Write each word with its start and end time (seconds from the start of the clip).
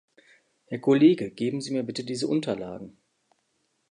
Herr 0.65 0.79
Kollege, 0.79 1.29
geben 1.29 1.61
Sie 1.61 1.75
mit 1.75 1.85
bitte 1.85 2.03
diese 2.03 2.27
Unterlagen. 2.27 2.97